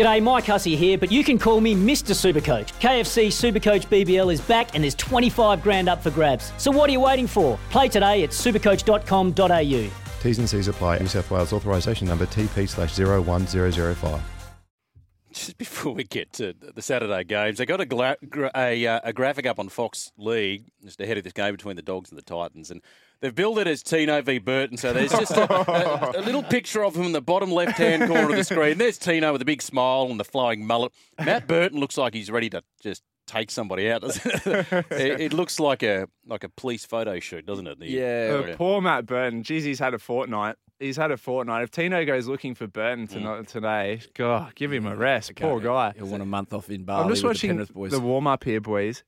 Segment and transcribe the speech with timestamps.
[0.00, 2.14] G'day, Mike Hussey here, but you can call me Mr.
[2.14, 2.72] Supercoach.
[2.80, 6.54] KFC Supercoach BBL is back and there's 25 grand up for grabs.
[6.56, 7.58] So what are you waiting for?
[7.68, 9.90] Play today at supercoach.com.au.
[10.22, 11.00] T's and C's apply.
[11.00, 14.22] New South Wales authorisation number TP slash 01005.
[15.32, 19.00] Just before we get to the Saturday games, they got a, gra- gra- a, uh,
[19.04, 22.16] a graphic up on Fox League just ahead of this game between the Dogs and
[22.16, 22.80] the Titans, and
[23.20, 24.76] they've billed it as Tino v Burton.
[24.76, 28.30] So there's just a, a, a little picture of him in the bottom left-hand corner
[28.30, 28.78] of the screen.
[28.78, 30.92] There's Tino with a big smile and the flowing mullet.
[31.22, 34.02] Matt Burton looks like he's ready to just take somebody out.
[34.04, 34.20] it?
[34.90, 37.78] it, it looks like a like a police photo shoot, doesn't it?
[37.78, 38.56] The- Uh, yeah.
[38.56, 39.42] poor Matt Burton.
[39.42, 40.56] Jeez, he's had a fortnight.
[40.80, 41.62] He's had a fortnight.
[41.64, 43.46] If Tino goes looking for Burton Mm.
[43.46, 45.30] today, God, give him a rest.
[45.36, 45.92] Poor guy.
[45.94, 47.90] He'll want a month off in Bali I'm just with watching the boys.
[47.90, 49.04] the warm up here, boys.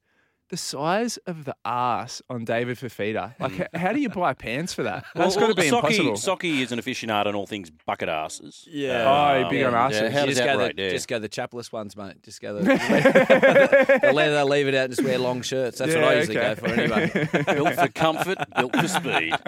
[0.53, 3.33] The size of the ass on David Fifita.
[3.41, 4.21] Like, h- how do you hmm.
[4.21, 5.07] buy pants for that?
[5.15, 6.13] That's got to be Socky, impossible.
[6.13, 8.69] Socky is an aficionado on all things bucket asses.
[8.71, 9.01] Yeah.
[9.01, 10.13] Um, oh, big on yeah, asses.
[10.13, 10.77] How You does just that go rate?
[10.77, 10.91] the Yeah.
[10.91, 12.23] just go the chapless ones, mate.
[12.23, 12.65] Just go the
[14.03, 15.79] they'll, let- they'll leave it out and just wear long shirts.
[15.79, 16.55] That's what I usually okay.
[16.55, 17.29] go for anyway.
[17.55, 19.33] built for comfort, built for speed.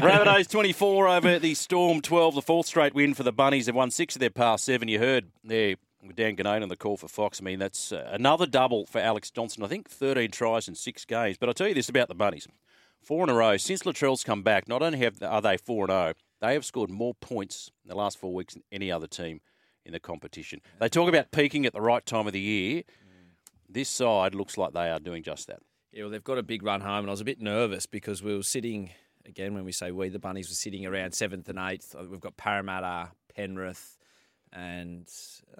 [0.00, 3.66] Rabbitohs 24 over the Storm 12, the fourth straight win for the Bunnies.
[3.66, 4.88] They've won six of their past seven.
[4.88, 7.40] You heard there with Dan Ginnane on the call for Fox.
[7.40, 9.62] I mean, that's uh, another double for Alex Johnson.
[9.62, 11.36] I think 13 tries in six games.
[11.38, 12.48] But I'll tell you this about the Bunnies.
[13.02, 13.56] Four in a row.
[13.56, 17.14] Since Latrell's come back, not only have are they 4 0, they have scored more
[17.14, 19.40] points in the last four weeks than any other team
[19.84, 20.60] in the competition.
[20.78, 22.82] They talk about peaking at the right time of the year.
[23.68, 25.60] This side looks like they are doing just that.
[25.92, 28.22] Yeah, well, they've got a big run home, and I was a bit nervous because
[28.22, 28.90] we were sitting
[29.26, 31.94] again when we say we, the bunnies were sitting around seventh and eighth.
[32.08, 33.96] We've got Parramatta, Penrith,
[34.52, 35.08] and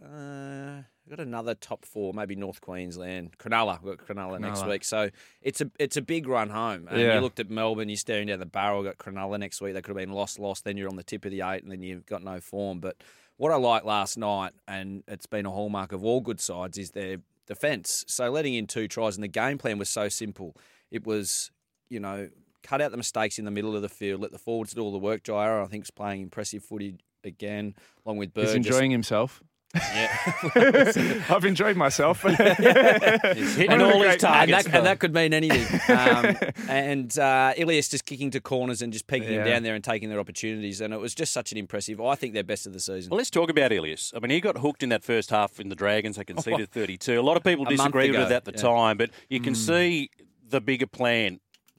[0.03, 3.81] uh, we've got another top four, maybe North Queensland, Cronulla.
[3.83, 5.11] We've got Cronulla, next week, so
[5.43, 6.89] it's a it's a big run home.
[6.89, 7.15] And Yeah.
[7.15, 8.83] you looked at Melbourne, you're staring down the barrel.
[8.83, 9.75] Got Cronulla next week.
[9.75, 10.65] They could have been lost, lost.
[10.65, 12.81] Then you're on the tip of the eight, and then you've got no form.
[12.81, 12.97] But
[13.37, 16.91] what I liked last night, and it's been a hallmark of all good sides, is
[16.91, 18.05] their defence.
[18.09, 20.57] So letting in two tries, and the game plan was so simple.
[20.91, 21.51] It was,
[21.89, 22.29] you know,
[22.63, 24.93] cut out the mistakes in the middle of the field, let the forwards do all
[24.93, 25.23] the work.
[25.23, 28.47] Jai Arrow, I think, is playing impressive footy again, along with Bird.
[28.47, 29.43] He's enjoying himself.
[29.75, 31.23] yeah.
[31.31, 32.23] I've enjoyed myself.
[32.25, 34.65] He's hitting One of the all his great- and, targets.
[34.65, 35.81] that, and that could mean anything.
[35.97, 36.37] Um,
[36.69, 39.43] and uh, Ilias just kicking to corners and just peeking Yeah.
[39.43, 40.81] him down there and taking their opportunities.
[40.81, 42.01] And it was just such an impressive.
[42.01, 43.11] I think they're best of the season.
[43.11, 44.13] Well, let's talk about Ilias.
[44.17, 46.17] I mean, he got hooked in that first half in the Dragons.
[46.17, 47.21] They conceded 32.
[47.21, 48.63] A lot of people disagreed with ago, it at the yeah.
[48.63, 50.11] time, but you can see
[50.49, 51.39] the bigger plan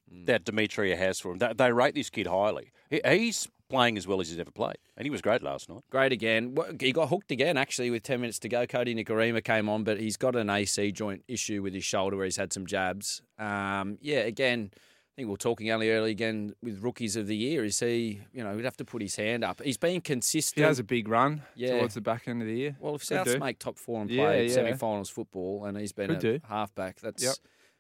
[0.09, 1.39] that Demetriou has for him.
[1.39, 2.71] They, they rate this kid highly.
[2.89, 5.81] He, he's playing as well as he's ever played, and he was great last night.
[5.89, 6.55] Great again.
[6.79, 8.65] He got hooked again, actually, with 10 minutes to go.
[8.67, 12.25] Cody Nikorima came on, but he's got an AC joint issue with his shoulder where
[12.25, 13.21] he's had some jabs.
[13.39, 17.35] Um, yeah, again, I think we are talking only early again with rookies of the
[17.35, 17.65] year.
[17.65, 19.61] Is he, you know, he'd have to put his hand up.
[19.61, 20.63] He's been consistent.
[20.63, 21.77] he has a big run Yeah.
[21.79, 22.77] towards the back end of the year.
[22.79, 23.39] well, if Could Souths do.
[23.39, 24.53] make top four and Yeah, play yeah.
[24.53, 26.39] semi-finals football, and he's been Could a do.
[26.47, 27.35] halfback, that's Yep.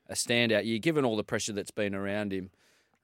[0.09, 0.65] a standout.
[0.65, 2.51] You given all the pressure that's been around him.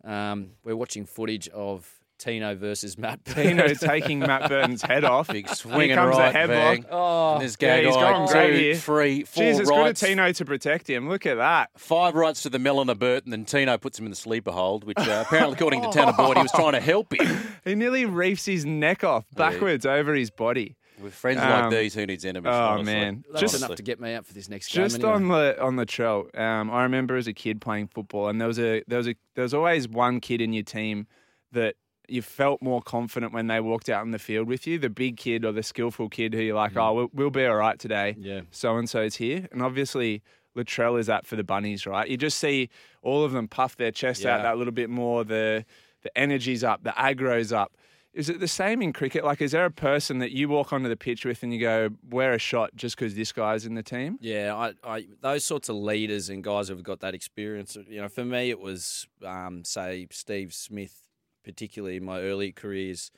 [0.03, 3.23] Um, we're watching footage of Tino versus Matt.
[3.25, 5.27] Tino taking Matt Burton's head off.
[5.27, 6.85] Big Here swinging comes right the headlock.
[6.91, 8.75] Oh, And this yeah, guy he's guy, going great two, here.
[8.75, 9.97] three, four Jeez, it's good of.
[9.97, 11.09] Tino to protect him.
[11.09, 11.69] Look at that.
[11.77, 14.97] Five rights to the Melina Burton, and Tino puts him in the sleeper hold, which
[14.99, 17.37] uh, apparently, according to Tanah Boyd, he was trying to help him.
[17.65, 20.77] He nearly reefs his neck off backwards over his body.
[21.01, 22.49] With friends Um, like these, who needs enemies?
[22.51, 22.93] oh, honestly.
[22.93, 23.23] man.
[23.31, 24.83] That Just- enough to get me out for this next game.
[24.85, 25.11] Just anyway.
[25.11, 28.47] on the on the trail, um, I remember as a kid playing football, and there
[28.47, 31.05] was a there was a there was always one kid in your team
[31.51, 31.75] that
[32.07, 34.79] you felt more confident when they walked out in the field with you.
[34.79, 37.55] The big kid or the skillful kid who you're like, oh, we'll, we'll be all
[37.55, 38.15] right today.
[38.17, 38.41] Yeah.
[38.51, 40.21] so and so's here, and obviously
[40.55, 42.09] Latrell is that for the bunnies, right?
[42.09, 42.69] You just see
[43.01, 45.23] all of them puff their chest out that little bit more.
[45.23, 45.65] The
[46.01, 47.75] the energy's up, the aggro's up.
[48.13, 49.23] Is it the same in cricket?
[49.23, 51.89] Like, is there a person that you walk onto the pitch with and you go,
[52.09, 54.17] wear a shot just because this guy's in the team?
[54.21, 57.77] Yeah, I, I, those sorts of leaders and guys who've got that experience.
[57.87, 61.03] You know, for me, it was um, say Steve Smith,
[61.47, 63.09] particularly in my early careers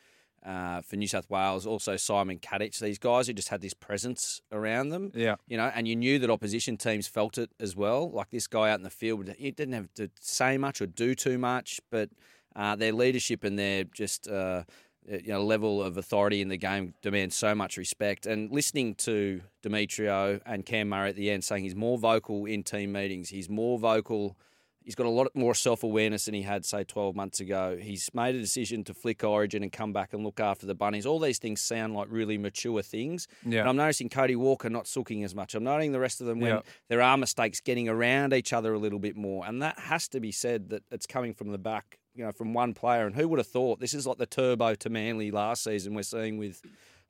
[0.46, 1.66] uh, for New South Wales.
[1.66, 2.80] Also Simon Katich.
[2.80, 5.12] These guys who just had this presence around them.
[5.16, 5.36] Yeah.
[5.48, 8.10] You know, and you knew that opposition teams felt it as well.
[8.12, 11.16] Like this guy out in the field, he didn't have to say much or do
[11.16, 12.10] too much, but
[12.56, 14.28] uh, their leadership and their just.
[14.28, 14.64] Uh,
[15.10, 18.28] you know, level of authority in the game demands so much respect.
[18.28, 22.62] And listening to Demetriou and Cam Murray at the end saying he's more vocal in
[22.62, 24.38] team meetings, he's more vocal.
[24.84, 27.78] He's got a lot more self awareness than he had, say, 12 months ago.
[27.80, 31.06] He's made a decision to flick Origin and come back and look after the bunnies.
[31.06, 33.28] All these things sound like really mature things.
[33.46, 33.60] Yeah.
[33.62, 35.54] And I'm noticing Cody Walker not sooking as much.
[35.54, 36.62] I'm noting the rest of them when Yeah.
[36.88, 39.46] there are mistakes getting around each other a little bit more.
[39.46, 42.54] And that has to be said that it's coming from the back, you know, from
[42.54, 43.06] one player.
[43.06, 46.02] And who would have thought this is like the turbo to Manly last season we're
[46.04, 46.62] seeing with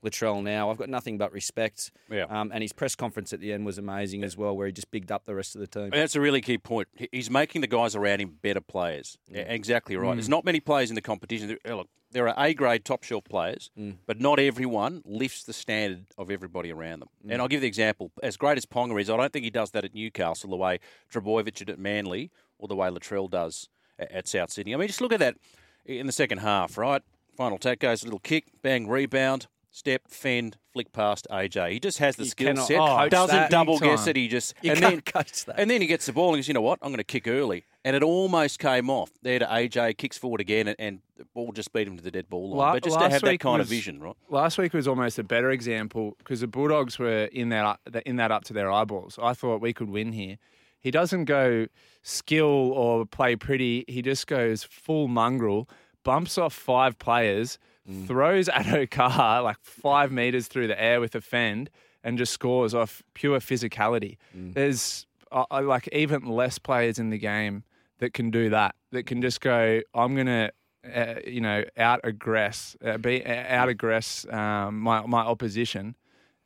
[0.04, 0.70] Latrell now.
[0.70, 1.90] I've got nothing but respect.
[2.10, 2.24] Yeah.
[2.24, 4.90] Um, and his press conference at the end was amazing as well, where he just
[4.90, 5.90] bigged up the rest of the team.
[5.90, 6.88] That's a really key point.
[7.12, 9.18] He's making the guys around him better players.
[9.28, 9.50] Yeah, mm.
[9.50, 10.14] Exactly right.
[10.14, 10.30] There's mm.
[10.30, 11.48] not many players in the competition.
[11.48, 13.96] There- uh, Look, there are A grade top shelf players, mm.
[14.06, 17.08] but not everyone lifts the standard of everybody around them.
[17.28, 18.10] And I'll give the example.
[18.22, 20.80] As great as Ponga is, I don't think he does that at Newcastle the way
[21.12, 23.68] Trbojevic did at Manly or the way Latrell does
[23.98, 24.74] at South Sydney.
[24.74, 25.36] I mean, just look at that
[25.84, 27.02] in the second half, right?
[27.36, 31.72] Final tack goes, a little kick, bang, rebound, step, fend, flick past AJ.
[31.72, 32.76] He just has the You skill set.
[32.78, 34.16] coach doesn't double guess it.
[34.16, 35.04] He just You and can't
[35.46, 36.78] then and then he gets the ball and goes, you know what?
[36.82, 37.64] I'm going to kick early.
[37.84, 39.10] And it almost came off.
[39.22, 42.10] There to AJ, kicks forward again, and, and the ball just beat him to the
[42.10, 42.58] dead ball line.
[42.58, 44.16] La- but just to have that kind of vision, right?
[44.28, 48.30] Last week was almost a better example because the Bulldogs were in that in that
[48.30, 49.18] up to their eyeballs.
[49.22, 50.36] I thought we could win here.
[50.78, 51.66] He doesn't go
[52.02, 53.84] skill or play pretty.
[53.88, 55.68] He just goes full mongrel,
[56.04, 57.58] bumps off five players,
[58.06, 61.70] throws Addo-Carr like five meters through the air with a fend,
[62.02, 64.16] and just scores off pure physicality.
[64.34, 67.64] There's uh, uh, like even less players in the game
[67.98, 68.74] that can do that.
[68.92, 69.80] That can just go.
[69.94, 70.50] I'm gonna
[70.84, 75.96] uh, you know, out aggress, uh, be out aggress um, my my opposition,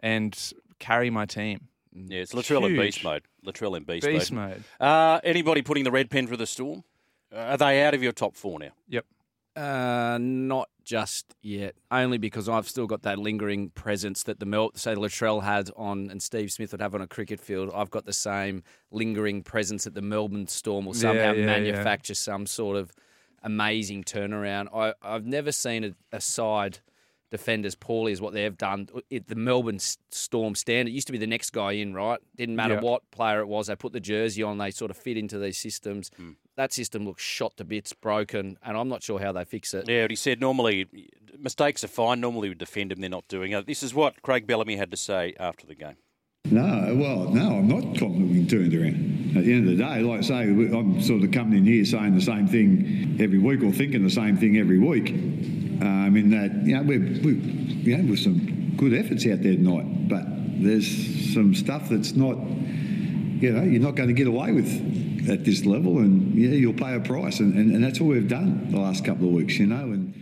[0.01, 0.37] and
[0.79, 1.69] carry my team.
[1.95, 3.23] Yeah, it's Latrell in beast mode.
[3.47, 4.65] Latrell in beast, Beast mode.
[4.81, 4.89] mode.
[4.89, 6.83] Uh, anybody putting the red pen for the Storm?
[7.33, 8.71] Uh, are they out of your top four now?
[8.89, 9.07] Yep.
[9.57, 11.75] Uh, not just yet.
[11.91, 16.11] Only because I've still got that lingering presence that the Mel, say Latrell had on,
[16.11, 17.71] and Steve Smith would have on a cricket field.
[17.75, 21.47] I've got the same lingering presence that the Melbourne Storm will somehow Yeah, yeah, yeah.
[21.47, 22.91] manufacture some sort of
[23.43, 24.69] amazing turnaround.
[24.75, 26.79] I, I've never seen a, a side
[27.31, 28.89] defend as poorly as what they've done.
[29.11, 30.89] It, the Melbourne Storm stand.
[30.89, 32.21] It used to be the next guy in, right?
[32.37, 32.81] Didn't matter Yeah.
[32.81, 33.67] what player it was.
[33.69, 34.59] They put the jersey on.
[34.59, 36.11] They sort of fit into these systems.
[36.57, 39.89] That system looks shot to bits, broken, and I'm not sure how they fix it.
[39.89, 40.87] Yeah, but he said normally
[41.39, 42.21] mistakes are fine.
[42.21, 43.67] Normally we defend them; they're not doing it.
[43.67, 45.97] This is what Craig Bellamy had to say after the game.
[46.51, 49.37] No, well, no, I'm not confident we can around.
[49.37, 51.85] At the end of the day, like I say, I'm sort of coming in here
[51.87, 55.09] saying the same thing every week or thinking the same thing every week.
[55.11, 59.55] Um, in that, you know, we're, we, you know, with some good efforts out there
[59.55, 60.23] tonight, but
[60.63, 65.45] there's some stuff that's not, you know, you're not going to get away with at
[65.45, 68.71] this level, and yeah, you'll pay a price, and, and, and that's all we've done
[68.71, 70.21] the last couple of weeks, you know, and.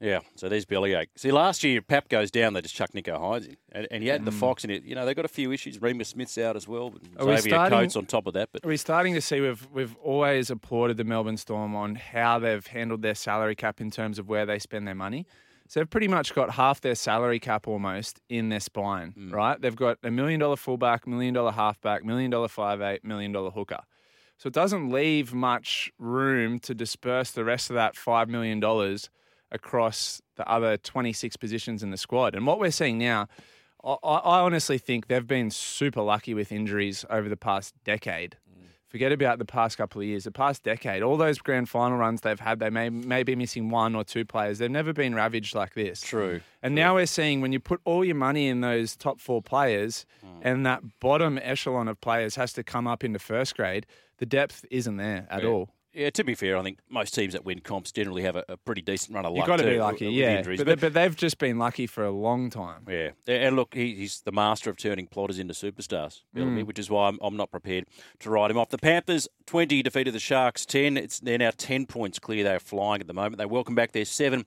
[0.00, 1.08] Yeah, so there's bellyache.
[1.16, 4.10] See, last year Pap goes down, they just chuck Nicho Hynes in, and, and he
[4.10, 4.38] had the mm.
[4.38, 4.84] Fox in it.
[4.84, 5.80] You know, they've got a few issues.
[5.80, 6.92] Remus Smith's out as well.
[7.16, 9.40] Are we Xavier starting- Coates on top of that, but Are we starting to see
[9.40, 13.90] we've we've always applauded the Melbourne Storm on how they've handled their salary cap in
[13.90, 15.26] terms of where they spend their money.
[15.68, 19.32] So they've pretty much got half their salary cap almost in their spine, mm.
[19.32, 19.58] right?
[19.58, 23.50] They've got a million dollar fullback, million dollar halfback, million dollar five eight, million dollar
[23.50, 23.80] hooker.
[24.36, 29.10] So it doesn't leave much room to disperse the rest of that five million dollars
[29.50, 32.34] across the other twenty six positions in the squad.
[32.34, 33.28] And what we're seeing now,
[33.84, 38.36] I, I honestly think they've been super lucky with injuries over the past decade.
[38.94, 40.22] Forget about the past couple of years.
[40.22, 43.68] The past decade, all those grand final runs they've had, they may, may be missing
[43.68, 44.58] one or two players.
[44.58, 46.00] They've never been ravaged like this.
[46.00, 49.42] True, And now we're seeing when you put all your money in those top four
[49.42, 50.38] players hmm.
[50.42, 53.84] and that bottom echelon of players has to come up into first grade,
[54.18, 55.48] the depth isn't there at Yeah.
[55.48, 55.70] all.
[55.94, 56.10] Yeah.
[56.10, 58.82] To be fair, I think most teams that win comps generally have a, a pretty
[58.82, 59.38] decent run of luck.
[59.38, 60.38] You've got to be lucky, with yeah.
[60.38, 60.58] Injuries.
[60.58, 62.84] But, they- but they've just been lucky for a long time.
[62.88, 66.64] Yeah, and look, he, he's the master of turning plotters into superstars, Mm.
[66.64, 67.86] which is why I'm, I'm not prepared
[68.20, 68.70] to write him off.
[68.70, 70.96] The Panthers 20 defeated the Sharks 10.
[70.96, 72.44] It's they're now 10 points clear.
[72.44, 73.38] They're flying at the moment.
[73.38, 74.44] They welcome back their seven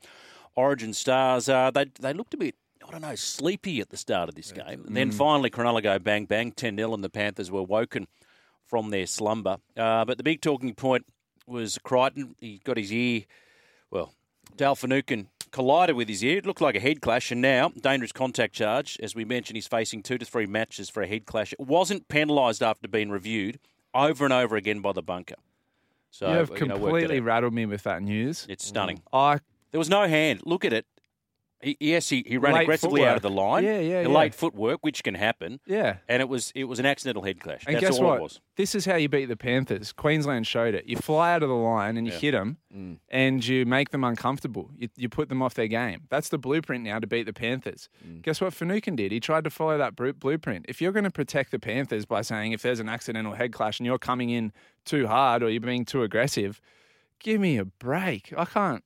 [0.55, 1.47] Origin stars.
[1.49, 2.55] Uh, they they looked a bit.
[2.87, 4.65] I don't know, sleepy at the start of this game.
[4.85, 4.93] And Mm.
[4.93, 8.07] then finally, Cronulla go bang, bang, 10 0, and the Panthers were woken
[8.65, 9.57] from their slumber.
[9.75, 11.05] Uh, but the big talking point
[11.47, 12.35] was Crichton.
[12.39, 13.23] He got his ear,
[13.89, 14.13] well,
[14.55, 16.39] Dale Finucane collided with his ear.
[16.39, 18.97] It looked like a head clash, and now dangerous contact charge.
[19.01, 21.53] As we mentioned, he's facing two to three matches for a head clash.
[21.53, 23.59] It wasn't penalised after being reviewed
[23.93, 25.35] over and over again by the bunker.
[26.11, 28.45] So you have you know, completely rattled me with that news.
[28.49, 29.01] It's stunning.
[29.13, 29.39] I
[29.71, 30.41] There was no hand.
[30.45, 30.85] Look at it.
[31.59, 33.63] He, yes, he, he ran Late aggressively out of the line.
[33.63, 34.07] Yeah, yeah, yeah.
[34.07, 35.59] Late footwork, which can happen.
[35.65, 35.97] yeah.
[36.07, 37.63] And it was it was an accidental head clash.
[37.65, 38.17] And That's guess all what?
[38.19, 38.39] it was.
[38.57, 39.91] This is how you beat the Panthers.
[39.91, 40.85] Queensland showed it.
[40.85, 42.19] You fly out of the line and you Yeah.
[42.19, 42.99] hit them, Mm.
[43.09, 44.69] and you make them uncomfortable.
[44.77, 46.01] You, you put them off their game.
[46.09, 47.89] That's the blueprint now to beat the Panthers.
[48.07, 48.21] Mm.
[48.21, 49.11] Guess what Finucane did?
[49.11, 50.65] He tried to follow that blueprint.
[50.69, 53.79] If you're going to protect the Panthers by saying if there's an accidental head clash
[53.79, 54.51] and you're coming in
[54.85, 56.61] too hard or you're being too aggressive,
[57.19, 58.31] give me a break.
[58.37, 58.83] I can't.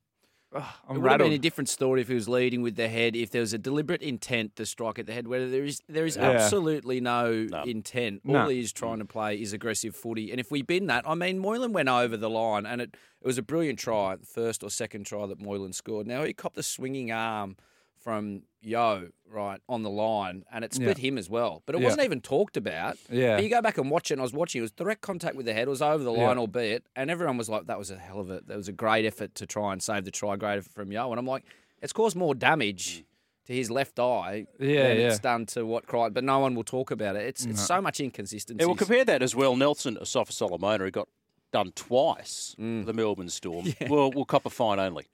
[0.53, 2.89] Ugh, I'm It would have been a different story if he was leading with the
[2.89, 3.15] head.
[3.15, 6.05] If there was a deliberate intent to strike at the head, where there is there
[6.05, 6.31] is Yeah.
[6.31, 7.63] absolutely no, No.
[7.63, 8.21] intent.
[8.27, 8.47] All No.
[8.49, 10.29] he is trying to play is aggressive footy.
[10.29, 13.25] And if we bin that, I mean, Moylan went over the line, and it, it
[13.27, 16.05] was a brilliant try, the first or second try that Moylan scored.
[16.05, 17.55] Now he copped a swinging arm
[18.01, 21.09] from Yo right on the line, and it split Yeah.
[21.09, 21.63] him as well.
[21.65, 21.85] But it Yeah.
[21.85, 22.97] wasn't even talked about.
[23.09, 23.35] Yeah.
[23.37, 24.59] But you go back and watch it, and I was watching.
[24.59, 25.67] It was direct contact with the head.
[25.67, 26.41] It was over the line, Yeah.
[26.41, 28.41] albeit, and everyone was like, "That was a hell of a.
[28.41, 30.35] That was a great effort to try and save the try.
[30.35, 31.43] Great effort from Yo." And I'm like,
[31.81, 33.03] it's caused more damage.
[33.47, 36.63] To his left eye, Yeah, than it's done to what Crichton, but no one will
[36.63, 37.23] talk about it.
[37.25, 38.61] It's it's so much inconsistency.
[38.61, 39.55] Yeah, well, compare that as well.
[39.55, 41.09] Nelson Asofa Solomona, who got
[41.51, 43.65] done twice for the Melbourne Storm.
[43.89, 45.07] Well, well, cop a fine only.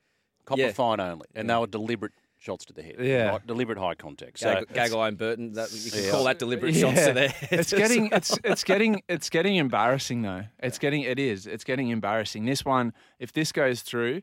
[0.45, 0.61] Cop Mm.
[0.61, 0.67] Yeah.
[0.67, 1.25] a fine only.
[1.35, 2.95] And they were deliberate shots to the head.
[2.99, 3.29] Yeah.
[3.31, 3.47] Right?
[3.47, 4.39] Deliberate high contact.
[4.39, 6.11] So, Gag- Gagai and Burton, that, you can Yeah.
[6.11, 7.49] call that deliberate shots to their head.
[7.59, 10.43] It's getting it's it's getting it's getting embarrassing though.
[10.59, 11.47] It's getting it is.
[11.47, 12.45] It's getting embarrassing.
[12.45, 14.21] This one, if this goes through,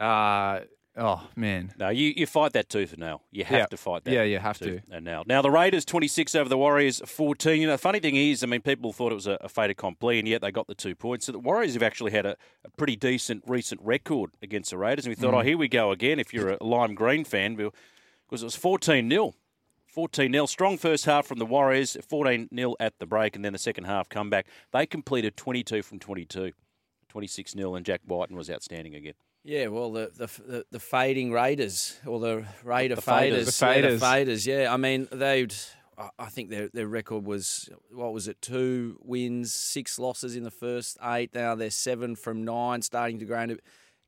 [0.00, 0.60] uh
[0.98, 1.72] oh man.
[1.78, 3.22] No, you, you fight that tooth and nail.
[3.30, 3.66] You have Yeah.
[3.66, 4.12] to fight that.
[4.12, 4.80] Yeah, you have to.
[4.90, 5.22] And nail.
[5.26, 7.60] Now the Raiders twenty six over the Warriors fourteen.
[7.62, 9.70] You know, the funny thing is, I mean, people thought it was a, a fait
[9.70, 11.26] accompli, and yet they got the two points.
[11.26, 15.06] So the Warriors have actually had a, a pretty decent recent record against the Raiders,
[15.06, 15.38] and we thought, Mm.
[15.38, 16.18] oh, here we go again.
[16.18, 19.34] If you're a lime green fan, because it was fourteen 0
[19.86, 20.46] 14 0.
[20.46, 23.84] Strong first half from the Warriors, 14 0 at the break, and then the second
[23.84, 24.46] half comeback.
[24.72, 26.52] They completed 22 from 22,
[27.08, 29.14] 26 0, and Jack Wighton was outstanding again.
[29.48, 33.46] Yeah, well, the the the, fading Raiders or the Raider The faders.
[33.46, 33.98] faders, The yeah, faders.
[34.00, 34.46] the faders.
[34.46, 35.54] Yeah, I mean they'd.
[35.96, 38.40] I- think their their record was what was it?
[38.42, 41.34] Two wins, six losses in the first eight.
[41.34, 43.56] Now they're seven from nine, starting to gain a,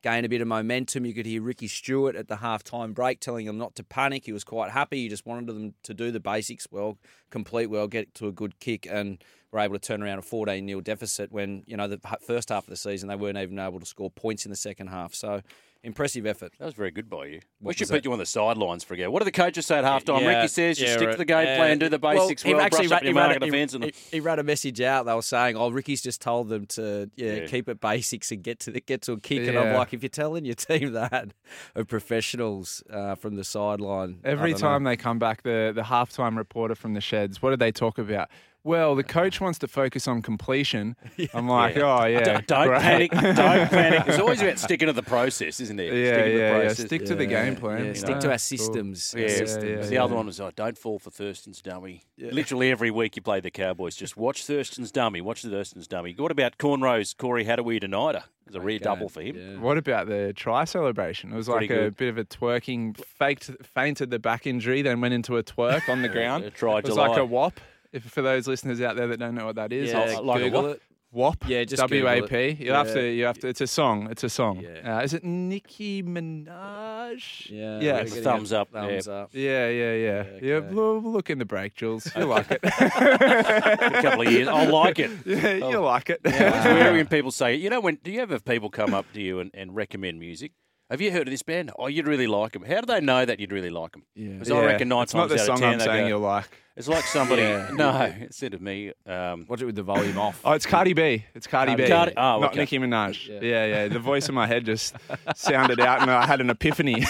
[0.02, 1.04] gain a bit of momentum.
[1.04, 4.25] You could hear Ricky Stuart at the halftime break telling them not to panic.
[4.25, 5.02] He was quite happy.
[5.02, 6.99] He just wanted them to do the basics well,
[7.30, 10.66] complete well, get to a good kick, and were able to turn around a 14
[10.66, 13.80] 0 deficit when, you know, the first half of the season they weren't even able
[13.80, 15.14] to score points in the second half.
[15.14, 15.42] So
[15.82, 16.52] impressive effort.
[16.58, 17.32] That was very good by you.
[17.32, 18.04] we What should put that?
[18.04, 19.10] you on the sidelines for a go.
[19.10, 20.20] What do the coaches say at halftime?
[20.20, 22.52] Yeah, Ricky says you yeah, stick to the game Uh, plan, do the basics he
[22.54, 23.75] well, actually brush up ran- your he ran mark a- defence.
[23.75, 25.06] And he, he ran a message out.
[25.06, 27.46] They were saying, "Oh, Ricky's just told them to yeah, Yeah.
[27.46, 30.02] keep it basics and get to the, get to a kick." And I'm like, if
[30.02, 31.32] you're telling your team that
[31.75, 34.68] of professionals uh, from the sideline, Every don't know.
[34.68, 37.99] time they come back, the the halftime reporter from the sheds, what do they talk
[37.99, 38.28] about?
[38.62, 40.94] Well, the coach wants to focus on completion.
[41.34, 43.10] I'm like, oh yeah, don't, don't panic.
[43.10, 43.34] Don't
[43.70, 44.02] panic.
[44.06, 45.92] It's always about sticking to the process, isn't it?
[45.94, 46.68] Yeah, Sticking the yeah, yeah.
[46.74, 47.78] Stick to the game plan.
[47.78, 48.20] Yeah, you stick know?
[48.20, 48.38] to our Cool.
[48.38, 49.14] systems.
[49.14, 49.64] our Yeah, systems.
[49.84, 52.02] yeah, the other one was, oh, don't fall for Thurston's dummy.
[52.18, 56.14] Literally every week you play the Cowboys, just watch Thurston's dummy, watch the Thurston's dummy.
[56.18, 58.16] What about Cornrows, Corey Harawira tonight?
[58.16, 59.36] It was a rare double for him.
[59.36, 59.58] Yeah.
[59.60, 61.32] What about the try celebration?
[61.32, 61.96] It was Pretty like a good.
[61.96, 66.02] bit of a twerking, faked, fainted the back injury, then went into a twerk on
[66.02, 66.44] the ground.
[66.44, 67.06] a try it was July.
[67.08, 67.58] like a WAP.
[67.92, 70.66] If for those listeners out there that don't know what that is, Yeah, like Google
[70.66, 70.82] it.
[71.12, 71.44] WAP.
[71.49, 72.37] Yeah, just W Google A P.
[72.37, 72.61] it.
[72.61, 72.94] You have Yeah.
[72.94, 73.11] to.
[73.12, 73.49] You have to.
[73.49, 74.06] It's a song.
[74.12, 74.61] It's a song.
[74.61, 74.99] Yeah.
[74.99, 77.50] Uh, is it Nicki Minaj?
[77.50, 77.92] Yeah, Yeah.
[77.94, 79.30] we're it's getting thumbs a up, Thumbs up.
[79.32, 80.25] Yeah, yeah, yeah.
[80.40, 80.73] Yeah, okay.
[80.73, 82.09] we'll we'll look in the break, Jules.
[82.14, 82.61] You like it.
[82.64, 84.47] a couple of years.
[84.47, 85.11] I like it.
[85.26, 86.20] yeah, you like it.
[86.25, 86.56] Yeah.
[86.56, 87.61] It's weird when people say, it.
[87.61, 90.20] you know, when do you ever have people come up to you and, and recommend
[90.20, 90.52] music?
[90.90, 91.70] Have you heard of this band?
[91.78, 92.64] Oh, you'd really like them.
[92.64, 94.02] How do they know that you'd really like them?
[94.16, 94.32] Yeah.
[94.32, 96.09] Because I reckon nine it's not times the out song of ten I'm saying go,
[96.09, 96.49] you like.
[96.76, 97.42] It's like somebody.
[97.50, 97.70] Yeah.
[97.75, 98.92] No, instead of me.
[99.06, 100.40] Um, Watch it with the volume off.
[100.44, 101.25] Oh, it's Cardi B.
[101.35, 101.87] It's Cardi, B.
[101.87, 102.61] Cardi- oh, not okay.
[102.61, 103.28] Nicki Minaj.
[103.28, 103.40] Yeah.
[103.40, 103.66] Yeah.
[103.66, 104.97] yeah, The voice in my head just
[105.37, 107.04] sounded out, and I had an epiphany.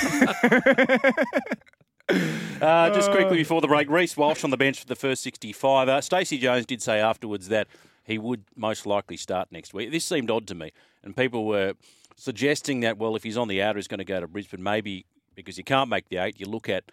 [2.60, 5.88] Uh, just quickly before the break, Reece Walsh on the bench for the first 65.
[5.88, 7.68] Uh, Stacey Jones did say afterwards that
[8.04, 9.90] he would most likely start next week.
[9.92, 10.72] This seemed odd to me,
[11.04, 11.74] and people were
[12.20, 14.62] suggesting that, well, if he's on the outer, he's going to go to Brisbane.
[14.62, 16.84] Maybe because you can't make the eight, you look at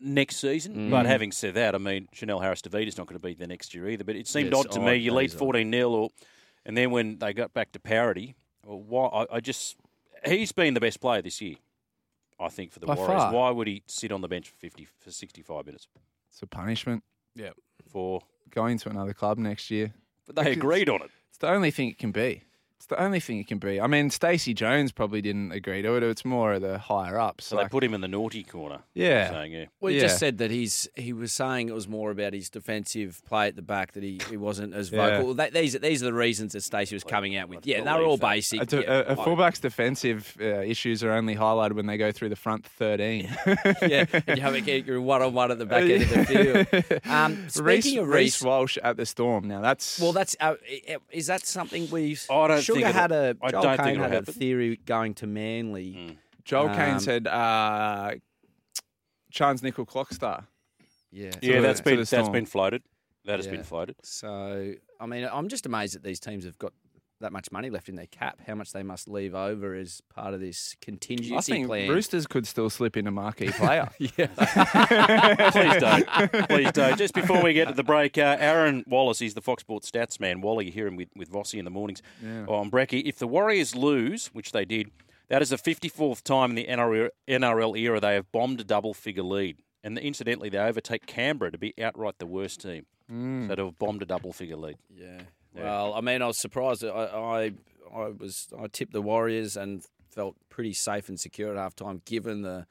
[0.00, 0.74] next season.
[0.76, 0.90] Mm.
[0.90, 3.74] But having said that, I mean, Chanel Harris Tavita's not going to be there next
[3.74, 4.04] year either.
[4.04, 4.94] But it seemed Yes, odd to odd, me.
[4.96, 5.38] You that lead is odd.
[5.40, 6.08] 14 0, or
[6.64, 8.34] and then when they got back to parity,
[8.64, 9.06] well, why?
[9.06, 9.76] I, I just
[10.24, 11.56] he's been the best player this year.
[12.38, 13.20] I think for the By Warriors.
[13.20, 13.32] far.
[13.34, 15.88] Why would he sit on the bench for fifty for sixty five minutes?
[16.30, 17.02] it's a punishment
[17.34, 17.50] Yeah.
[17.90, 19.92] For going to another club next year.
[20.26, 21.10] but they agreed on it.
[21.28, 22.44] It's the only thing it can be.
[22.80, 23.78] It's the only thing it can be.
[23.78, 26.02] I mean, Stacey Jones probably didn't agree to it.
[26.02, 27.44] It's more of the higher ups.
[27.48, 28.78] So like- they put him in the naughty corner.
[28.94, 29.28] Yeah.
[29.30, 29.64] saying yeah.
[29.82, 30.04] Well, he Yeah.
[30.04, 33.56] just said that he's he was saying it was more about his defensive play at
[33.56, 35.18] the back that he, he wasn't as Yeah.
[35.18, 35.34] vocal.
[35.34, 37.66] That, these these are the reasons that Stacey was coming out with.
[37.66, 38.26] Yeah, I they were all that.
[38.26, 38.62] basic.
[38.62, 41.98] A, de- yeah, a, a I- fullback's defensive uh, issues are only highlighted when they
[41.98, 43.28] go through the front 13.
[43.82, 46.24] yeah, and you have a you're one on one at the back end of the
[46.88, 47.00] field.
[47.04, 49.46] Um, speaking Reece, of Reece Reece, Walsh at the Storm.
[49.48, 50.54] Now that's well, that's uh,
[51.12, 52.16] is that something we?
[52.30, 54.32] I don't Sugar think it'll- had a I Joel don't think Kane it'll had a
[54.32, 56.18] theory going to Manly.
[56.44, 57.26] Joel Kane um, said.
[57.26, 58.12] Uh,
[59.32, 60.46] Chance Nickel Clockstar.
[61.12, 62.32] Yeah, Yeah, the- that's to been the that's Storm.
[62.32, 62.82] been floated.
[63.26, 63.52] That has Yeah.
[63.52, 63.96] been floated.
[64.02, 66.72] So, I mean, I'm just amazed that these teams have got
[67.20, 68.40] that much money left in their cap.
[68.46, 71.88] How much they must leave over as part of this contingency I think plan.
[71.88, 73.88] Roosters could still slip in a marquee player.
[73.98, 74.26] yeah.
[75.50, 76.48] Please don't.
[76.48, 76.98] Please don't.
[76.98, 80.18] Just before we get to the break, uh, Aaron Wallace, he's the Fox Sports stats
[80.18, 80.40] man.
[80.40, 82.44] Wally, you hear him with, with Vossi in the mornings yeah.
[82.46, 83.02] on Brecky.
[83.04, 84.90] If the Warriors lose, which they did,
[85.28, 88.94] That is the 54th time in the NRL, NRL era they have bombed a double
[88.94, 89.58] figure lead.
[89.82, 92.86] And incidentally, they overtake Canberra to be outright the worst team.
[93.08, 94.76] So to have bombed a double figure lead.
[94.88, 95.22] Yeah.
[95.54, 96.84] Well, I mean, I was surprised.
[96.84, 97.52] I, I,
[97.94, 102.42] I was, I tipped the Warriors and felt pretty safe and secure at halftime, given
[102.42, 102.66] the,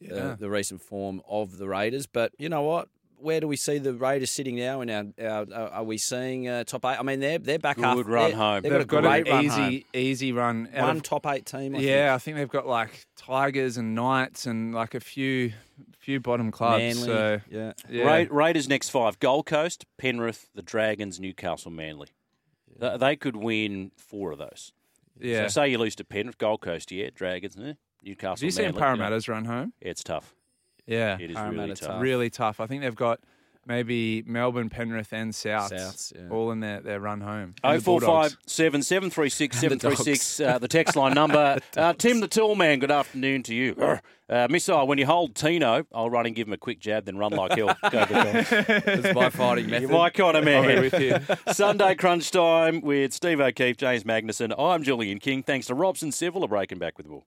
[0.00, 0.14] Yeah.
[0.14, 2.06] the the recent form of the Raiders.
[2.06, 2.88] But you know what?
[3.18, 4.80] Where do we see the Raiders sitting now?
[4.80, 6.98] In our, our uh, are we seeing uh, top eight?
[6.98, 7.96] I mean, they're they're back Good half.
[8.06, 8.62] run they're- home.
[8.62, 9.82] They've, They've got, got a great an run easy, home.
[9.94, 10.68] easy run.
[10.74, 11.76] out One of- top eight team.
[11.76, 15.52] I yeah, I think they've got like Tigers and Knights and like a few,
[16.00, 16.54] few bottom think.
[16.54, 16.82] clubs.
[16.82, 17.04] Manly.
[17.06, 17.72] So yeah.
[17.88, 22.08] yeah, Ra- Raiders next five: Gold Coast, Penrith, the Dragons, Newcastle, Manly.
[22.80, 24.72] Th- They could win four of those.
[25.20, 25.42] yeah.
[25.44, 27.74] So say you lose to Penrith, Gold Coast, yeah, Dragons, eh?
[28.04, 28.36] Newcastle.
[28.36, 28.86] Have you seen Manly, you know.
[28.86, 29.72] Parramatta's run home?
[29.80, 30.34] Yeah, it's tough.
[30.86, 31.88] Yeah, It is really Parramatta tough.
[31.88, 32.02] tough.
[32.02, 32.60] really tough.
[32.60, 33.20] I think they've got
[33.66, 36.28] maybe Melbourne, Penrith, and Souths, Souths, yeah.
[36.30, 37.54] all in their, their run home.
[37.62, 38.32] Oh And the four Bulldogs.
[38.34, 40.40] five seven seven three six And seven the three six.
[40.40, 41.58] Uh, the text line number.
[41.76, 42.78] uh, Tim the Tool Man.
[42.78, 43.74] Good afternoon to you.
[44.28, 44.86] Uh, Missile.
[44.86, 47.52] When you hold Tino, I'll run and give him a quick jab, then run like
[47.52, 47.76] hell.
[47.90, 48.32] Go, go, go.
[48.34, 49.90] It's my fighting method.
[49.90, 50.80] You're my kind of I'll be man.
[50.80, 51.52] with you.
[51.52, 54.54] Sunday crunch time with Steve O'Keefe, James Magnussen.
[54.58, 55.42] I'm Julian King.
[55.42, 56.44] Thanks to Robson Civil.
[56.44, 57.26] A breaking back with the Will.